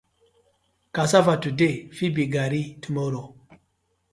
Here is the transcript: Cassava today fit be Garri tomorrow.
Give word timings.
Cassava 0.95 1.35
today 1.39 1.87
fit 1.97 2.15
be 2.15 2.25
Garri 2.27 2.81
tomorrow. 2.81 3.35